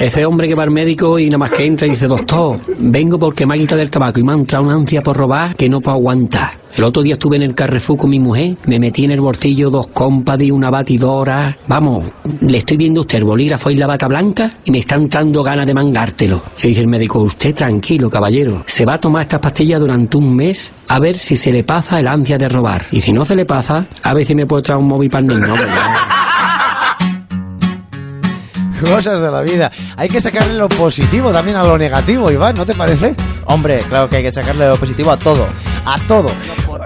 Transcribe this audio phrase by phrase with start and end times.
[0.00, 3.18] Ese hombre que va al médico y nada más que entra y dice, doctor, vengo
[3.18, 5.68] porque me ha quitado el tabaco y me ha entrado una ansia por robar que
[5.68, 6.60] no puedo aguantar.
[6.76, 9.70] El otro día estuve en el Carrefour con mi mujer, me metí en el bolsillo
[9.70, 11.56] dos compas y una batidora.
[11.66, 12.06] Vamos,
[12.40, 15.66] le estoy viendo usted el bolígrafo y la bata blanca y me están dando ganas
[15.66, 16.40] de mangártelo.
[16.62, 18.62] Le dice el médico, usted tranquilo, caballero.
[18.66, 21.98] Se va a tomar estas pastillas durante un mes a ver si se le pasa
[21.98, 22.86] el ansia de robar.
[22.92, 25.26] Y si no se le pasa, a ver si me puede traer un móvil para
[25.26, 25.54] el niño.
[28.80, 29.70] Cosas de la vida.
[29.96, 33.14] Hay que sacarle lo positivo también a lo negativo, Iván, ¿no te parece?
[33.46, 35.46] Hombre, claro que hay que sacarle lo positivo a todo.
[35.84, 36.30] A todo.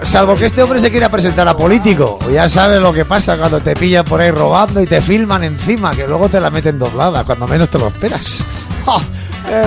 [0.01, 2.19] Salvo que este hombre se quiera presentar a político.
[2.31, 5.91] Ya sabes lo que pasa cuando te pillan por ahí robando y te filman encima,
[5.91, 8.43] que luego te la meten doblada, cuando menos te lo esperas.
[8.85, 9.01] ¡Oh!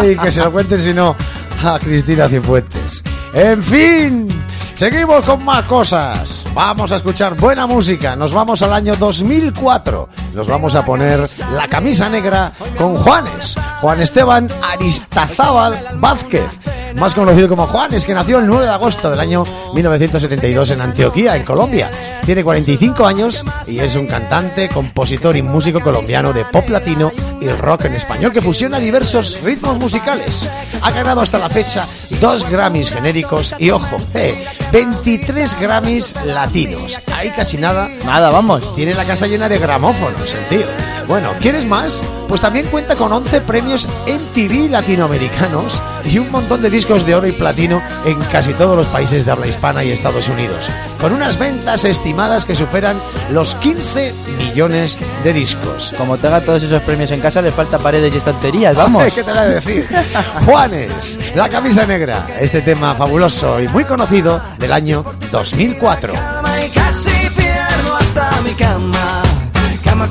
[0.03, 1.17] Ey, que se lo cuenten si no
[1.65, 3.03] a Cristina Cifuentes.
[3.33, 4.29] En fin,
[4.75, 6.41] seguimos con más cosas.
[6.55, 8.17] Vamos a escuchar buena música.
[8.17, 10.09] Nos vamos al año 2004.
[10.39, 13.57] Nos vamos a poner la camisa negra con Juanes.
[13.81, 16.68] Juan Esteban Aristazábal Vázquez.
[16.97, 19.45] Más conocido como Juanes, que nació el 9 de agosto del año
[19.75, 21.91] 1972 en Antioquía, en Colombia.
[22.25, 27.49] Tiene 45 años y es un cantante, compositor y músico colombiano de pop latino y
[27.49, 30.51] rock en español que fusiona diversos ritmos musicales.
[30.83, 31.87] Ha ganado hasta la fecha
[32.21, 37.01] dos Grammys genéricos y, ojo, eh, 23 Grammys latinos.
[37.15, 37.89] Ahí casi nada.
[38.05, 38.75] Nada, vamos.
[38.75, 40.67] Tiene la casa llena de gramófonos, el tío.
[41.07, 42.03] Bueno, ¿quieres más?
[42.29, 47.27] Pues también cuenta con 11 premios MTV latinoamericanos y un montón de discos de oro
[47.27, 50.69] y platino en casi todos los países de habla hispana y Estados Unidos,
[51.01, 52.97] con unas ventas estimadas que superan
[53.31, 55.93] los 15 millones de discos.
[55.97, 59.05] Como tenga todos esos premios en casa, le falta paredes y estanterías, vamos.
[59.15, 59.89] ¿Qué te voy a decir?
[60.47, 66.13] Juanes, la camisa negra, este tema fabuloso y muy conocido del año 2004.
[66.13, 69.23] cama y casi pierdo hasta mi cama.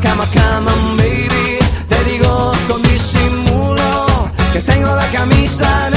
[0.01, 0.25] Cama,
[5.11, 5.96] camisa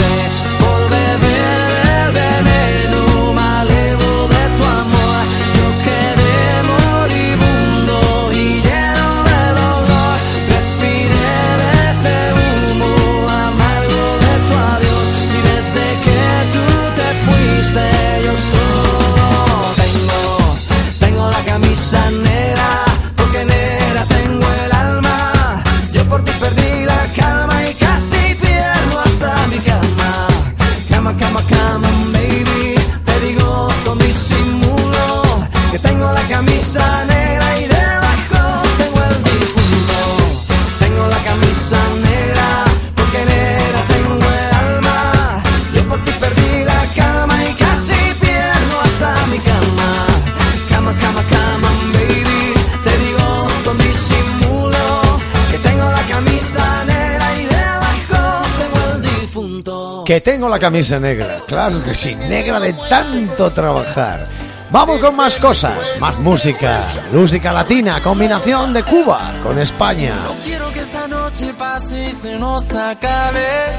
[60.05, 64.27] Que tengo la camisa negra, claro que sí, negra de tanto trabajar.
[64.71, 70.13] Vamos con más cosas, más música, música latina, combinación de Cuba con España.
[70.43, 73.75] Quiero que esta noche pase y se nos acabe.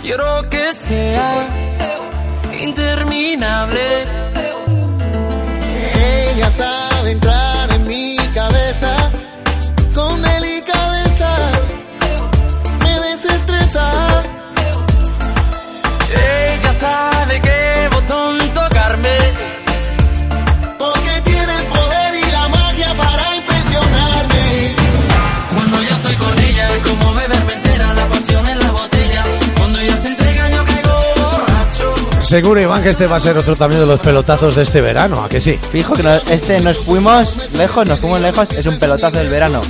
[0.00, 1.46] Quiero que sea
[2.60, 4.06] interminable.
[6.32, 6.77] Ella sabe
[32.28, 35.24] Seguro, Iván, que este va a ser otro también de los pelotazos de este verano,
[35.24, 35.58] ¿a que sí?
[35.72, 39.62] Fijo que no- este nos fuimos lejos, nos fuimos lejos, es un pelotazo del verano.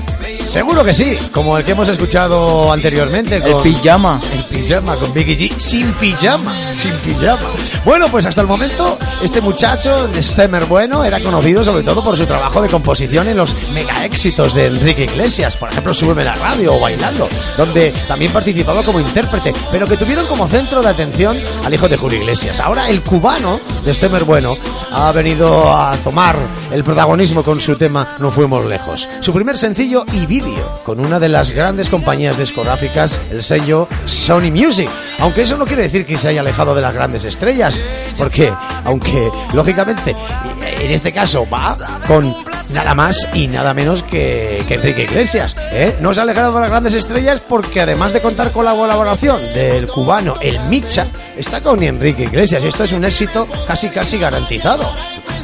[0.48, 3.36] Seguro que sí, como el que hemos escuchado anteriormente.
[3.36, 4.20] El pijama.
[4.32, 5.56] El pijama con Biggie G.
[5.56, 7.38] Sin pijama, sin pijama.
[7.88, 12.18] Bueno, pues hasta el momento, este muchacho de Stemmer Bueno era conocido sobre todo por
[12.18, 15.56] su trabajo de composición en los mega éxitos de Enrique Iglesias.
[15.56, 17.26] Por ejemplo, Súbeme la radio o Bailando,
[17.56, 21.96] donde también participaba como intérprete, pero que tuvieron como centro de atención al hijo de
[21.96, 22.60] Julio Iglesias.
[22.60, 24.54] Ahora el cubano de Stemmer Bueno
[24.92, 26.36] ha venido a tomar
[26.70, 29.08] el protagonismo con su tema No fuimos lejos.
[29.20, 34.50] Su primer sencillo y vídeo con una de las grandes compañías discográficas, el sello Sony
[34.52, 34.90] Music.
[35.18, 37.78] Aunque eso no quiere decir que se haya alejado de las grandes estrellas,
[38.16, 38.52] porque
[38.84, 40.14] aunque lógicamente
[40.62, 41.76] en este caso va
[42.06, 42.34] con
[42.70, 45.54] nada más y nada menos que, que Enrique Iglesias.
[45.72, 45.96] ¿eh?
[46.00, 49.40] No se ha alejado de las grandes estrellas porque además de contar con la colaboración
[49.54, 51.06] del cubano El Micha,
[51.36, 52.62] está con Enrique Iglesias.
[52.64, 54.88] Esto es un éxito casi casi garantizado.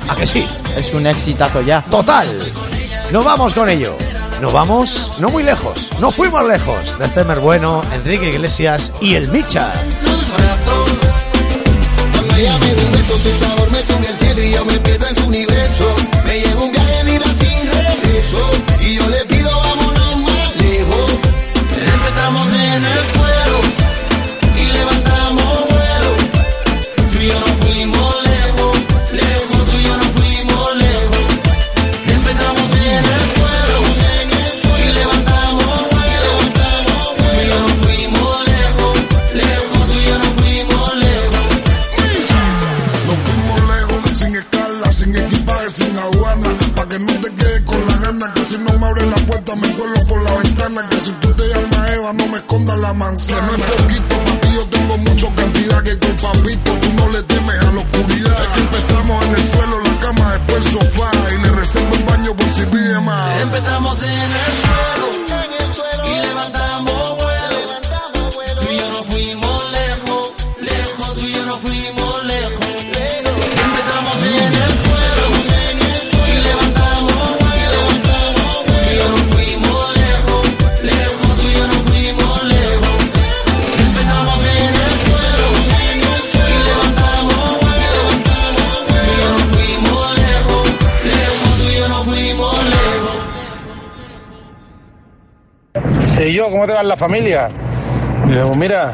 [0.09, 0.47] ¿A que sí?
[0.77, 1.83] Es un exitazo ya.
[1.83, 2.29] Total.
[3.11, 3.97] Nos vamos con ello.
[4.45, 5.89] Nos vamos no muy lejos.
[6.01, 6.99] No fuimos lejos.
[6.99, 9.73] De Temer Bueno, Enrique Iglesias y El Micha.
[96.65, 97.49] Cómo te va en la familia?
[98.27, 98.93] Digo, pues mira,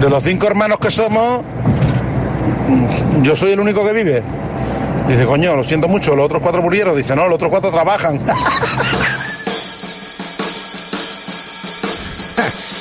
[0.00, 1.42] de los cinco hermanos que somos,
[3.22, 4.22] yo soy el único que vive.
[5.06, 6.96] Dice, coño, lo siento mucho, los otros cuatro murieron.
[6.96, 8.20] Dice, no, los otros cuatro trabajan.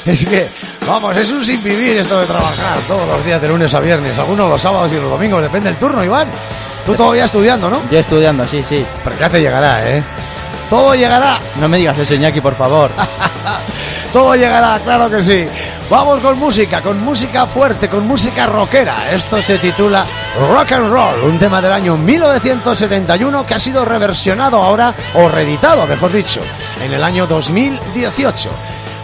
[0.06, 0.46] Es que,
[0.86, 4.20] vamos, es un sin vivir esto de trabajar todos los días de lunes a viernes,
[4.20, 6.28] algunos los sábados y los domingos, depende del turno, Iván.
[6.86, 7.80] Tú todavía estudiando, ¿no?
[7.90, 8.86] Yo estudiando, sí, sí.
[9.02, 10.04] Pero ya te llegará, ¿eh?
[10.74, 12.90] Todo llegará, No me digas eso, Iñaki, por favor.
[14.12, 15.48] todo llegará, claro que sí.
[15.88, 19.12] Vamos con música, con música fuerte, con música rockera.
[19.12, 20.04] Esto se titula
[20.52, 25.86] Rock and Roll, un tema del año 1971 que ha sido reversionado ahora, o reeditado,
[25.86, 26.42] mejor dicho,
[26.84, 28.50] en el año 2018.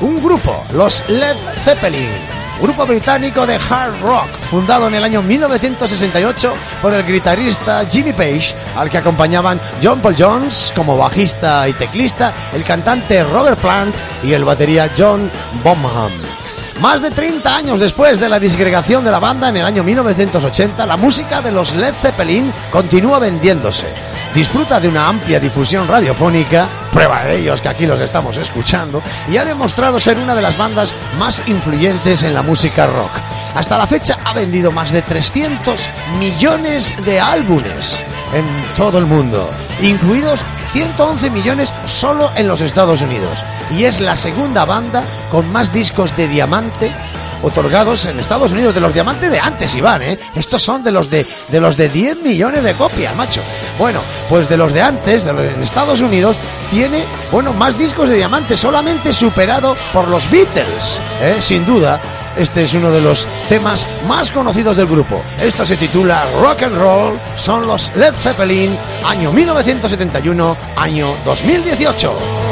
[0.01, 6.54] Un grupo, los Led Zeppelin, grupo británico de hard rock, fundado en el año 1968
[6.82, 12.34] por el guitarrista Jimmy Page, al que acompañaban John Paul Jones como bajista y teclista,
[12.54, 15.30] el cantante Robert Plant y el batería John
[15.64, 16.12] Bonham.
[16.82, 20.86] Más de 30 años después de la disgregación de la banda en el año 1980,
[20.86, 23.88] la música de los Led Zeppelin continúa vendiéndose.
[24.33, 29.38] Disfruta de una amplia difusión radiofónica, prueba de ellos que aquí los estamos escuchando, y
[29.38, 33.09] ha demostrado ser una de las bandas más influyentes en la música rock.
[33.56, 35.81] Hasta la fecha ha vendido más de 300
[36.19, 38.45] millones de álbumes en
[38.78, 39.50] todo el mundo,
[39.81, 40.40] incluidos
[40.74, 43.44] 111 millones solo en los Estados Unidos.
[43.76, 46.92] Y es la segunda banda con más discos de diamante
[47.42, 50.19] otorgados en Estados Unidos, de los diamantes de antes, Iván, ¿eh?
[50.36, 53.42] Estos son de los de, de los de 10 millones de copias, macho.
[53.80, 56.36] Bueno, pues de los de antes, de los Estados Unidos,
[56.69, 61.38] tiene, bueno, más discos de diamante, solamente superado por los Beatles, ¿eh?
[61.40, 61.98] Sin duda,
[62.38, 65.21] este es uno de los temas más conocidos del grupo.
[65.42, 72.49] Esto se titula Rock and Roll, son los Led Zeppelin, año 1971, año 2018.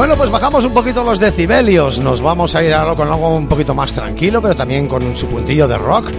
[0.00, 2.00] Bueno, pues bajamos un poquito los decibelios.
[2.00, 5.26] Nos vamos a ir ahora con algo un poquito más tranquilo, pero también con su
[5.26, 6.10] puntillo de rock.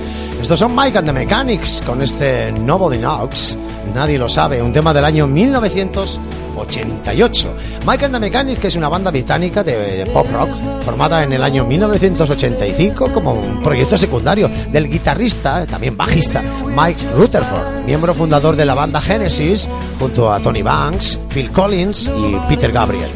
[0.42, 3.56] Estos son Mike and the Mechanics con este Nobody Knows.
[3.94, 7.54] Nadie lo sabe, un tema del año 1988.
[7.86, 10.50] Mike and the Mechanics, que es una banda británica de pop rock
[10.84, 16.42] formada en el año 1985 como un proyecto secundario del guitarrista, también bajista,
[16.76, 19.68] Mike Rutherford, miembro fundador de la banda Genesis,
[20.00, 23.10] junto a Tony Banks, Phil Collins y Peter Gabriel.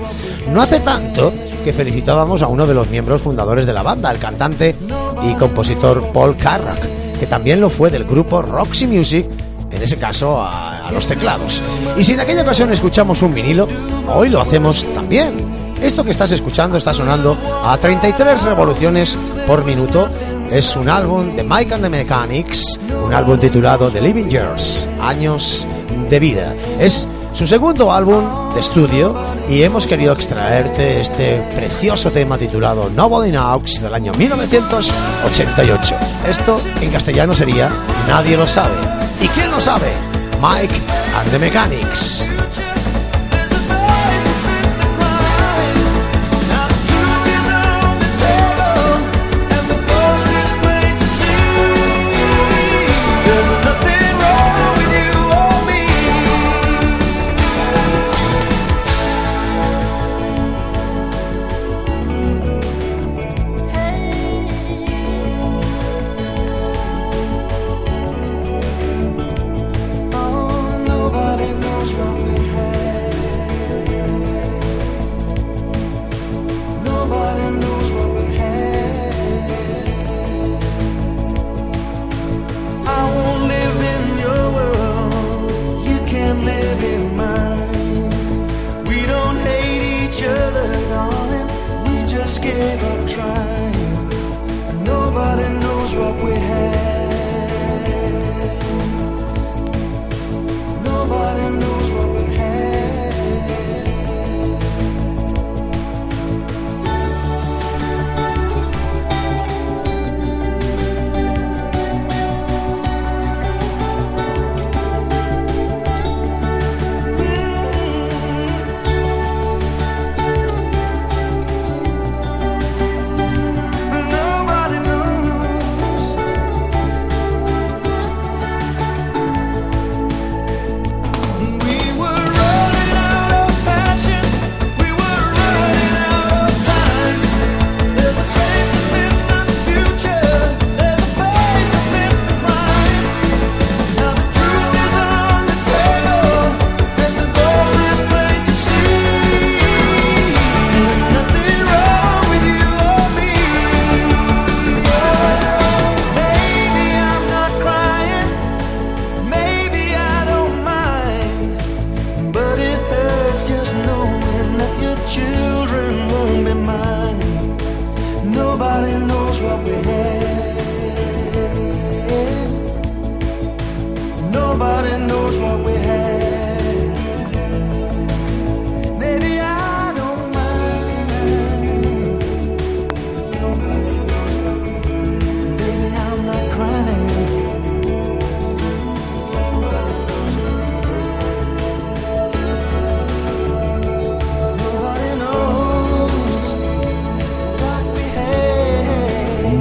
[0.53, 4.20] No hace tanto que felicitábamos a uno de los miembros fundadores de la banda, el
[4.20, 4.75] cantante
[5.24, 9.25] y compositor Paul Carrack, que también lo fue del grupo Roxy Music,
[9.72, 11.62] en ese caso a, los teclados.
[11.98, 13.67] Y si en aquella ocasión escuchamos un vinilo,
[14.07, 15.34] hoy lo hacemos también.
[15.81, 20.07] Esto que estás escuchando está sonando a 33 revoluciones por minuto.
[20.51, 25.65] Es un álbum de Mike and the Mechanics, un álbum titulado The Living Years, Años
[26.10, 26.53] de Vida.
[26.79, 29.13] Es su segundo álbum de estudio
[29.50, 35.96] y hemos querido extraerte este precioso tema titulado Nobody Knows del año 1988.
[36.30, 37.70] Esto en castellano sería
[38.08, 38.77] Nadie lo sabe.
[39.22, 39.92] ¿Y quién lo sabe?
[40.42, 40.82] Mike
[41.18, 42.35] and the Mechanics.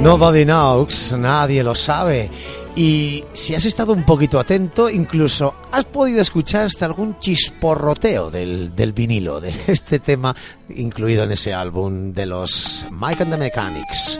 [0.05, 2.29] Nobody knows, nadie lo sabe.
[2.75, 8.75] Y si has estado un poquito atento, incluso has podido escuchar hasta algún chisporroteo del,
[8.75, 10.35] del vinilo, de este tema
[10.69, 14.19] incluido en ese álbum de los Mike and the Mechanics,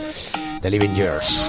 [0.60, 1.48] The Living Years.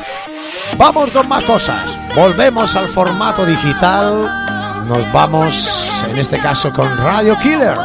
[0.78, 1.90] Vamos con más cosas.
[2.16, 4.86] Volvemos al formato digital.
[4.88, 7.76] Nos vamos, en este caso, con Radio Killer,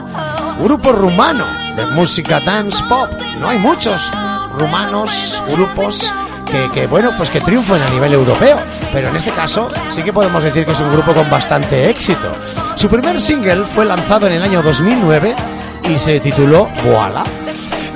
[0.61, 3.11] grupo rumano de música dance pop.
[3.41, 4.13] No hay muchos
[4.53, 6.13] rumanos, grupos
[6.45, 8.59] que, bueno, pues que triunfen a nivel europeo.
[8.93, 12.35] Pero en este caso sí que podemos decir que es un grupo con bastante éxito.
[12.77, 15.35] Su primer single fue lanzado en el año 2009
[15.89, 17.25] y se tituló Voila.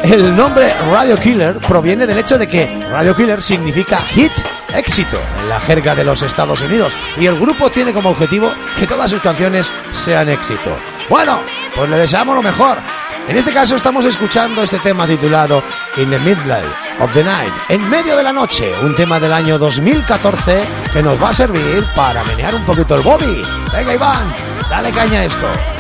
[0.03, 4.33] El nombre Radio Killer proviene del hecho de que Radio Killer significa hit,
[4.75, 8.87] éxito en la jerga de los Estados Unidos y el grupo tiene como objetivo que
[8.87, 10.77] todas sus canciones sean éxito.
[11.09, 11.41] Bueno,
[11.75, 12.79] pues le deseamos lo mejor.
[13.29, 15.61] En este caso estamos escuchando este tema titulado
[15.97, 16.65] In the Midnight
[17.01, 21.21] of the Night, en medio de la noche, un tema del año 2014 que nos
[21.21, 23.43] va a servir para menear un poquito el body.
[23.73, 24.33] Venga Iván,
[24.71, 25.76] dale caña a esto.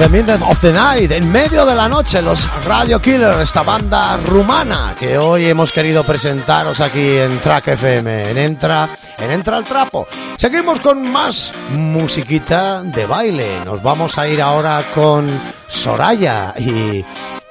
[0.00, 4.16] The middle of the night, en medio de la noche, los Radio Killers, esta banda
[4.16, 9.66] rumana que hoy hemos querido presentaros aquí en Track FM, en Entra, en Entra al
[9.66, 10.08] Trapo.
[10.38, 13.62] Seguimos con más musiquita de baile.
[13.66, 17.04] Nos vamos a ir ahora con Soraya y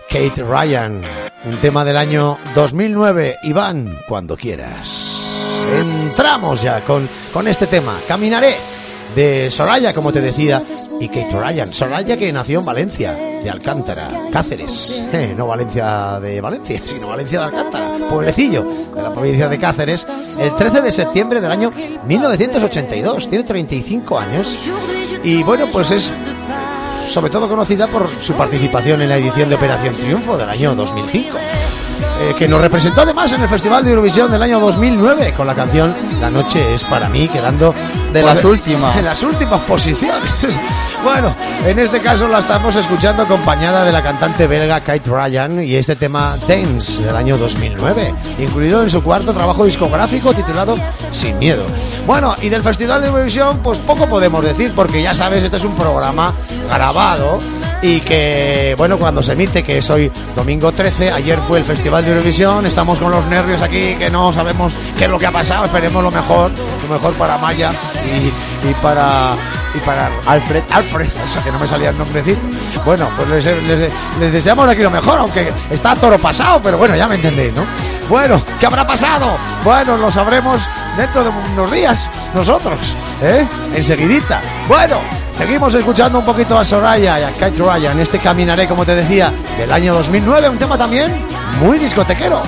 [0.09, 1.01] Kate Ryan,
[1.45, 3.37] un tema del año 2009.
[3.43, 5.21] Iván, cuando quieras.
[5.71, 7.95] Entramos ya con, con este tema.
[8.07, 8.78] Caminaré
[9.15, 10.61] de Soraya, como te decía,
[10.99, 11.67] y Kate Ryan.
[11.67, 15.05] Soraya que nació en Valencia, de Alcántara, Cáceres.
[15.11, 20.05] Eh, no Valencia de Valencia, sino Valencia de Alcántara, pueblecillo de la provincia de Cáceres,
[20.37, 21.71] el 13 de septiembre del año
[22.05, 23.29] 1982.
[23.29, 24.67] Tiene 35 años
[25.23, 26.11] y bueno, pues es
[27.09, 31.37] sobre todo conocida por su participación en la edición de Operación Triunfo del año 2005.
[32.19, 35.55] Eh, que nos representó además en el Festival de Eurovisión del año 2009 con la
[35.55, 37.73] canción La noche es para mí, quedando
[38.13, 38.95] De por- las últimas.
[38.97, 40.19] en las últimas posiciones.
[41.01, 41.33] Bueno,
[41.65, 45.95] en este caso la estamos escuchando acompañada de la cantante belga Kate Ryan y este
[45.95, 50.75] tema Dance del año 2009, incluido en su cuarto trabajo discográfico titulado
[51.13, 51.63] Sin Miedo.
[52.05, 55.63] Bueno, y del Festival de Eurovisión, pues poco podemos decir porque ya sabes, este es
[55.63, 56.33] un programa
[56.69, 57.39] grabado
[57.81, 62.03] y que, bueno, cuando se emite, que es hoy domingo 13, ayer fue el Festival
[62.03, 65.31] de Eurovisión, estamos con los nervios aquí, que no sabemos qué es lo que ha
[65.31, 66.51] pasado, esperemos lo mejor,
[66.87, 67.71] lo mejor para Maya
[68.05, 69.33] y, y para
[69.73, 72.39] y para Alfred, Alfred, eso que no me salía el nombrecito.
[72.85, 73.91] Bueno, pues les,
[74.31, 77.63] deseamos aquí lo mejor, aunque está toro pasado, pero bueno, ya me entendéis, ¿no?
[78.09, 79.37] Bueno, ¿qué habrá pasado?
[79.63, 80.61] Bueno, lo sabremos
[80.97, 82.79] dentro de unos días, nosotros,
[83.21, 83.45] ¿eh?
[83.75, 84.41] Enseguidita.
[84.67, 84.97] Bueno,
[85.33, 89.31] seguimos escuchando un poquito a Soraya y a Kate Ryan, este Caminaré, como te decía,
[89.57, 91.25] del año 2009, un tema también
[91.59, 92.41] muy discotequero.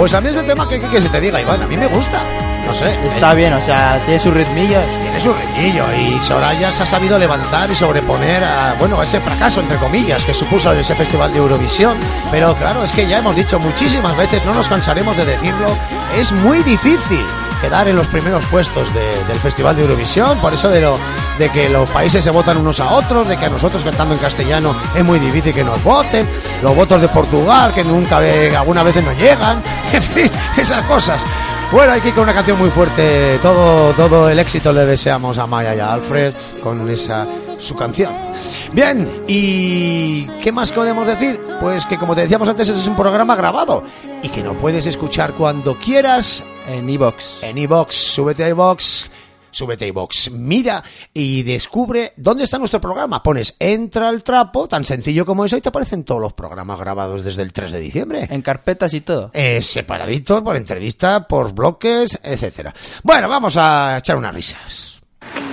[0.00, 1.62] Pues a mí ese tema, que que se te diga, Iván?
[1.62, 2.22] A mí me gusta.
[2.64, 4.82] No sé, Está bien, o sea, tiene sus ritmillos.
[5.02, 9.20] Tiene su ritmillo y Soraya se ha sabido levantar y sobreponer a, bueno, a ese
[9.20, 11.98] fracaso, entre comillas, que supuso ese festival de Eurovisión.
[12.30, 15.76] Pero claro, es que ya hemos dicho muchísimas veces, no nos cansaremos de decirlo,
[16.16, 17.26] es muy difícil
[17.60, 20.96] quedar en los primeros puestos de- del festival de Eurovisión, por eso de, lo,
[21.38, 24.20] de que los países se votan unos a otros, de que a nosotros cantando en
[24.20, 26.28] castellano es muy difícil que nos voten,
[26.62, 28.18] los votos de Portugal que nunca,
[28.58, 31.20] algunas veces no llegan, en fin, esas cosas.
[31.72, 33.38] Bueno, hay ir con una canción muy fuerte.
[33.40, 36.32] Todo, todo el éxito le deseamos a Maya y a Alfred
[36.64, 37.24] con esa
[37.60, 38.12] su canción.
[38.72, 41.40] Bien, ¿y qué más podemos decir?
[41.60, 43.84] Pues que como te decíamos antes, este es un programa grabado
[44.20, 47.42] y que lo puedes escuchar cuando quieras En Evox.
[47.42, 47.94] en iBox.
[47.94, 49.06] Súbete a iBox.
[49.52, 50.80] Súbete a iBox, mira
[51.12, 53.20] y descubre dónde está nuestro programa.
[53.20, 57.24] Pones Entra al trapo, tan sencillo como eso, y te aparecen todos los programas grabados
[57.24, 58.28] desde el 3 de diciembre.
[58.30, 59.32] En carpetas y todo.
[59.34, 62.72] Eh, separaditos por entrevista, por bloques, etcétera.
[63.02, 65.00] Bueno, vamos a echar unas risas.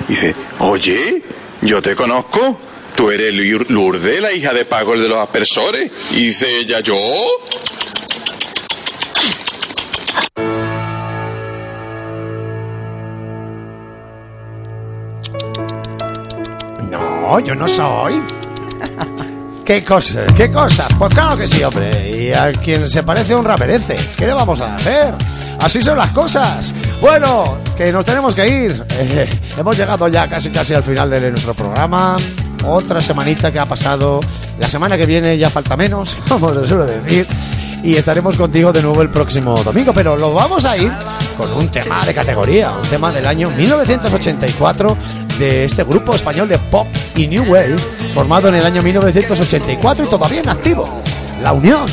[0.08, 1.24] Dice, oye,
[1.64, 2.60] yo te conozco.
[2.96, 5.92] Tú eres Lur- Lourdes, la hija de Paco, el de los aspersores.
[6.12, 6.94] Y dice ella, ¿yo?
[17.44, 18.24] Yo no soy.
[19.66, 20.32] ¿Qué cosas?
[20.34, 20.88] ¿Qué cosas?
[20.98, 22.10] Pues claro que sí, hombre.
[22.10, 23.98] Y a quien se parece un raperece.
[24.18, 25.14] ¿Qué le vamos a hacer?
[25.60, 26.74] Así son las cosas.
[27.02, 28.86] Bueno, que nos tenemos que ir.
[29.58, 32.16] Hemos llegado ya casi casi al final de nuestro programa.
[32.66, 34.22] Otra semanita que ha pasado.
[34.58, 37.28] La semana que viene ya falta menos, como se suele decir.
[37.88, 39.94] Y estaremos contigo de nuevo el próximo domingo.
[39.94, 40.92] Pero lo vamos a ir
[41.38, 42.72] con un tema de categoría.
[42.72, 44.98] Un tema del año 1984
[45.40, 47.78] de este grupo español de pop y new wave.
[48.14, 50.84] Formado en el año 1984 y todavía en activo.
[51.42, 51.86] La Unión.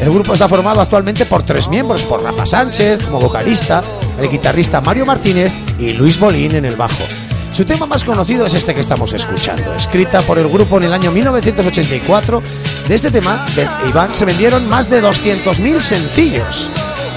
[0.00, 3.82] El grupo está formado actualmente por tres miembros, por Rafa Sánchez como vocalista,
[4.18, 7.04] el guitarrista Mario Martínez y Luis Bolín en el bajo.
[7.52, 10.94] Su tema más conocido es este que estamos escuchando, escrita por el grupo en el
[10.94, 12.42] año 1984.
[12.88, 13.46] De este tema,
[13.86, 16.70] Iván, se vendieron más de 200.000 sencillos.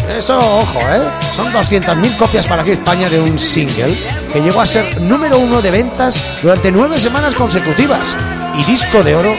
[0.09, 1.01] Eso, ojo, ¿eh?
[1.37, 3.97] Son 200.000 copias para aquí España de un single
[4.31, 8.13] que llegó a ser número uno de ventas durante nueve semanas consecutivas
[8.59, 9.33] y disco de oro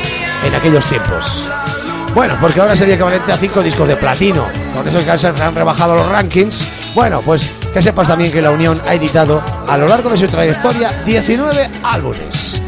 [0.44, 1.46] en aquellos tiempos.
[2.14, 4.46] Bueno, porque ahora sería equivalente a cinco discos de platino.
[4.74, 6.66] Con eso que han rebajado los rankings.
[6.94, 10.26] Bueno, pues que sepas también que la Unión ha editado a lo largo de su
[10.28, 12.62] trayectoria 19 álbumes.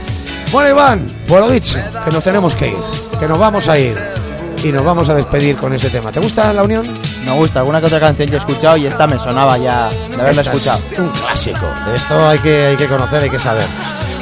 [0.53, 2.77] Bueno, Iván, pues lo dicho, que nos tenemos que ir,
[3.18, 3.97] que nos vamos a ir
[4.62, 6.12] y nos vamos a despedir con ese tema.
[6.12, 7.01] ¿Te gusta la Unión?
[7.25, 10.21] Me gusta, alguna que otra canción que he escuchado y esta me sonaba ya de
[10.21, 10.83] haberla Esta es escuchado.
[10.99, 11.66] Un clásico.
[11.87, 13.66] De esto hay que, hay que conocer, hay que saber.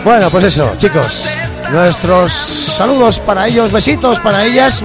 [0.04, 1.28] Bueno, pues eso, chicos.
[1.72, 4.84] Nuestros saludos para ellos, besitos para ellas.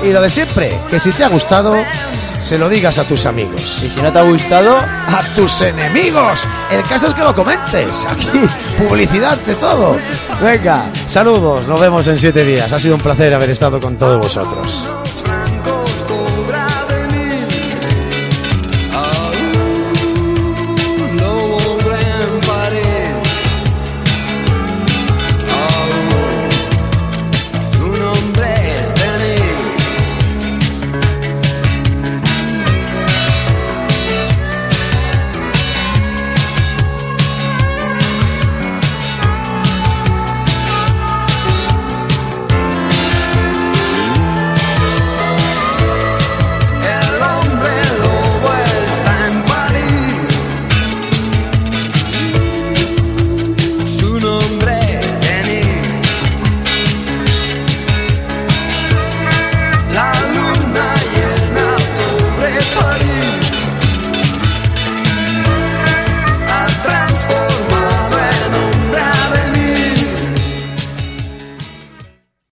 [0.00, 1.74] Y lo de siempre, que si te ha gustado,
[2.48, 3.82] se lo digas a tus amigos.
[3.84, 6.42] Y si no te ha gustado, a tus enemigos.
[6.70, 8.06] El caso es que lo comentes.
[8.06, 8.26] Aquí,
[8.78, 9.98] publicidad de todo.
[10.42, 11.68] Venga, saludos.
[11.68, 12.72] Nos vemos en siete días.
[12.72, 14.82] Ha sido un placer haber estado con todos vosotros.